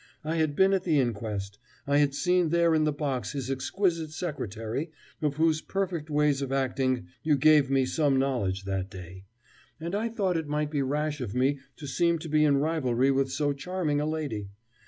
[0.23, 4.09] I had been at the inquest I had seen there in the box his exquisite
[4.09, 4.89] secretary,
[5.21, 9.25] of whose perfect ways of acting you gave me some knowledge that day,
[9.79, 13.11] and I thought it might be rash of me to seem to be in rivalry
[13.11, 14.49] with so charming a lady.